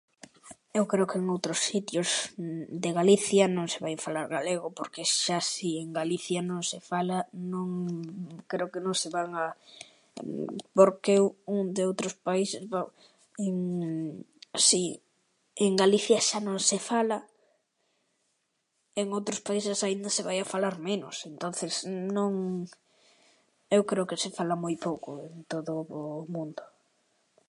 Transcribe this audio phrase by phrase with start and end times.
[0.79, 2.09] Eu creo que en outros sitios
[2.83, 7.19] de Galicia non se vai falar galego porque xa si en Galicia non se fala
[7.51, 7.69] non,
[8.51, 9.45] creo que non se van a,
[10.77, 11.25] porque eu,
[11.75, 12.81] de outros países va,
[14.67, 14.81] si
[15.65, 17.17] en Galicia xa non se fala,
[19.01, 21.71] en outros países aínda se vai a falar menos, entonces
[22.17, 22.33] non.
[23.77, 25.71] Eu creo que se fala moi pouco en todo
[26.01, 26.63] o mundo.